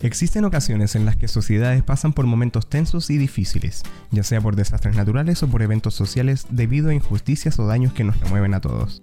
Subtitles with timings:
[0.00, 4.54] Existen ocasiones en las que sociedades pasan por momentos tensos y difíciles, ya sea por
[4.54, 8.60] desastres naturales o por eventos sociales debido a injusticias o daños que nos remueven a
[8.60, 9.02] todos.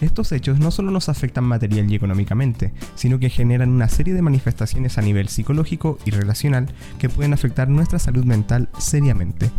[0.00, 4.22] Estos hechos no solo nos afectan material y económicamente, sino que generan una serie de
[4.22, 9.50] manifestaciones a nivel psicológico y relacional que pueden afectar nuestra salud mental seriamente.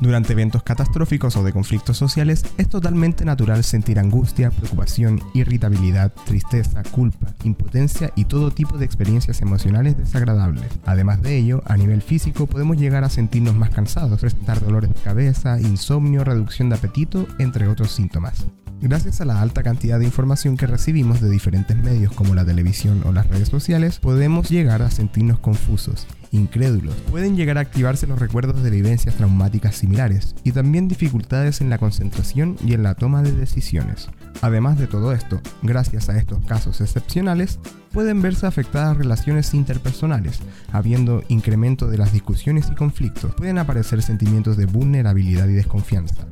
[0.00, 6.82] Durante eventos catastróficos o de conflictos sociales es totalmente natural sentir angustia, preocupación, irritabilidad, tristeza,
[6.82, 10.66] culpa, impotencia y todo tipo de experiencias emocionales desagradables.
[10.84, 15.00] Además de ello, a nivel físico podemos llegar a sentirnos más cansados, presentar dolores de
[15.00, 18.46] cabeza, insomnio, reducción de apetito, entre otros síntomas.
[18.82, 23.02] Gracias a la alta cantidad de información que recibimos de diferentes medios como la televisión
[23.06, 26.94] o las redes sociales, podemos llegar a sentirnos confusos, incrédulos.
[27.10, 31.78] Pueden llegar a activarse los recuerdos de vivencias traumáticas similares y también dificultades en la
[31.78, 34.10] concentración y en la toma de decisiones.
[34.42, 37.58] Además de todo esto, gracias a estos casos excepcionales,
[37.92, 40.40] pueden verse afectadas relaciones interpersonales,
[40.70, 43.34] habiendo incremento de las discusiones y conflictos.
[43.36, 46.26] Pueden aparecer sentimientos de vulnerabilidad y desconfianza.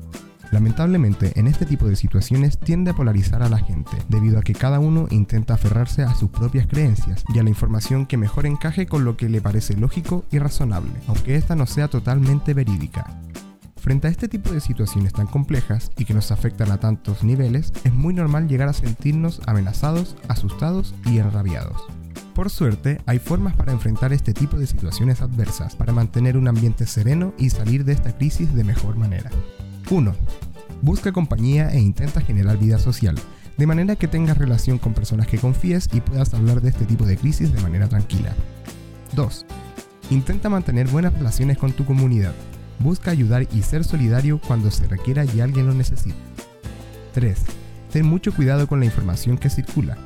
[0.55, 4.53] Lamentablemente, en este tipo de situaciones tiende a polarizar a la gente, debido a que
[4.53, 8.87] cada uno intenta aferrarse a sus propias creencias y a la información que mejor encaje
[8.87, 13.21] con lo que le parece lógico y razonable, aunque ésta no sea totalmente verídica.
[13.75, 17.73] Frente a este tipo de situaciones tan complejas y que nos afectan a tantos niveles,
[17.83, 21.83] es muy normal llegar a sentirnos amenazados, asustados y enrabiados.
[22.33, 26.87] Por suerte, hay formas para enfrentar este tipo de situaciones adversas, para mantener un ambiente
[26.87, 29.33] sereno y salir de esta crisis de mejor manera.
[29.91, 30.15] 1.
[30.83, 33.17] Busca compañía e intenta generar vida social,
[33.57, 37.05] de manera que tengas relación con personas que confíes y puedas hablar de este tipo
[37.05, 38.35] de crisis de manera tranquila.
[39.15, 39.47] 2.
[40.11, 42.35] Intenta mantener buenas relaciones con tu comunidad.
[42.79, 46.17] Busca ayudar y ser solidario cuando se requiera y alguien lo necesite.
[47.13, 47.39] 3.
[47.93, 49.97] Ten mucho cuidado con la información que circula.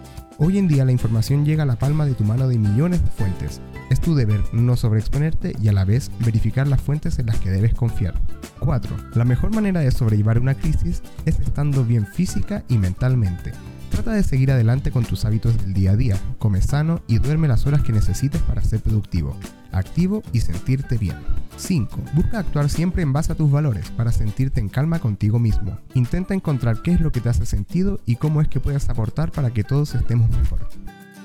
[0.40, 3.10] Hoy en día la información llega a la palma de tu mano de millones de
[3.10, 3.60] fuentes.
[3.90, 7.50] Es tu deber no sobreexponerte y a la vez verificar las fuentes en las que
[7.50, 8.14] debes confiar.
[8.60, 8.96] 4.
[9.16, 13.50] La mejor manera de sobrellevar una crisis es estando bien física y mentalmente.
[13.90, 17.48] Trata de seguir adelante con tus hábitos del día a día, come sano y duerme
[17.48, 19.36] las horas que necesites para ser productivo,
[19.72, 21.16] activo y sentirte bien.
[21.58, 22.00] 5.
[22.14, 25.78] Busca actuar siempre en base a tus valores para sentirte en calma contigo mismo.
[25.94, 29.32] Intenta encontrar qué es lo que te hace sentido y cómo es que puedes aportar
[29.32, 30.68] para que todos estemos mejor.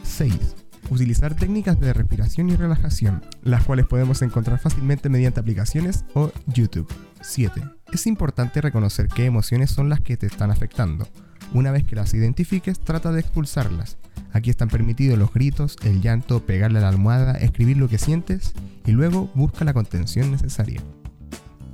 [0.04, 0.56] 6.
[0.90, 6.92] Utilizar técnicas de respiración y relajación, las cuales podemos encontrar fácilmente mediante aplicaciones o YouTube.
[7.22, 7.62] 7.
[7.94, 11.08] Es importante reconocer qué emociones son las que te están afectando.
[11.54, 13.98] Una vez que las identifiques, trata de expulsarlas.
[14.34, 18.54] Aquí están permitidos los gritos, el llanto, pegarle a la almohada, escribir lo que sientes
[18.86, 20.82] y luego busca la contención necesaria.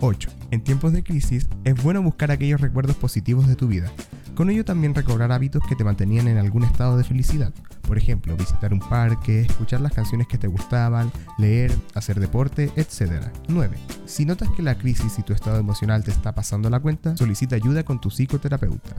[0.01, 0.29] 8.
[0.51, 3.89] En tiempos de crisis es bueno buscar aquellos recuerdos positivos de tu vida.
[4.35, 7.53] Con ello también recobrar hábitos que te mantenían en algún estado de felicidad.
[7.81, 13.31] Por ejemplo, visitar un parque, escuchar las canciones que te gustaban, leer, hacer deporte, etc.
[13.47, 13.77] 9.
[14.05, 17.55] Si notas que la crisis y tu estado emocional te está pasando la cuenta, solicita
[17.55, 18.95] ayuda con tu psicoterapeuta.